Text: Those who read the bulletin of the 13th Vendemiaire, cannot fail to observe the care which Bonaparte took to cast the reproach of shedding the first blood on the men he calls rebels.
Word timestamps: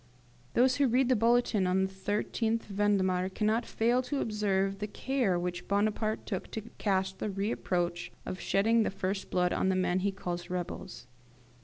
Those 0.55 0.77
who 0.77 0.87
read 0.87 1.09
the 1.09 1.15
bulletin 1.15 1.67
of 1.67 1.77
the 1.79 2.11
13th 2.11 2.63
Vendemiaire, 2.63 3.29
cannot 3.29 3.67
fail 3.67 4.01
to 4.01 4.19
observe 4.19 4.79
the 4.79 4.87
care 4.87 5.37
which 5.37 5.67
Bonaparte 5.67 6.25
took 6.25 6.49
to 6.53 6.61
cast 6.79 7.19
the 7.19 7.29
reproach 7.29 8.11
of 8.25 8.39
shedding 8.39 8.81
the 8.81 8.89
first 8.89 9.29
blood 9.29 9.53
on 9.53 9.69
the 9.69 9.75
men 9.75 9.99
he 9.99 10.11
calls 10.11 10.49
rebels. 10.49 11.05